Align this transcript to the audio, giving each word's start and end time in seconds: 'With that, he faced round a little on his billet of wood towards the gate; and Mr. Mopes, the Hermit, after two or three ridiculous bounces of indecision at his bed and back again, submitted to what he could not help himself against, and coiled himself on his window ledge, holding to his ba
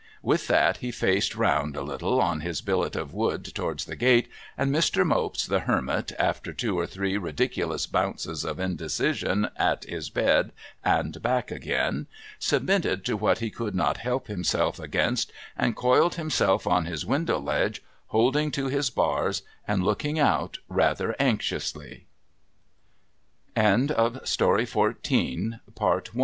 'With 0.33 0.47
that, 0.47 0.77
he 0.77 0.89
faced 0.89 1.35
round 1.35 1.75
a 1.77 1.83
little 1.83 2.19
on 2.19 2.39
his 2.39 2.59
billet 2.61 2.95
of 2.95 3.13
wood 3.13 3.45
towards 3.53 3.85
the 3.85 3.95
gate; 3.95 4.27
and 4.57 4.73
Mr. 4.73 5.05
Mopes, 5.05 5.45
the 5.45 5.59
Hermit, 5.59 6.11
after 6.17 6.51
two 6.51 6.79
or 6.79 6.87
three 6.87 7.17
ridiculous 7.19 7.85
bounces 7.85 8.43
of 8.43 8.59
indecision 8.59 9.49
at 9.57 9.83
his 9.83 10.09
bed 10.09 10.53
and 10.83 11.21
back 11.21 11.51
again, 11.51 12.07
submitted 12.39 13.05
to 13.05 13.15
what 13.15 13.37
he 13.37 13.51
could 13.51 13.75
not 13.75 13.97
help 13.97 14.25
himself 14.25 14.79
against, 14.79 15.31
and 15.55 15.75
coiled 15.75 16.15
himself 16.15 16.65
on 16.65 16.85
his 16.85 17.05
window 17.05 17.37
ledge, 17.37 17.83
holding 17.93 18.49
to 18.49 18.69
his 18.69 18.89
ba 18.89 19.31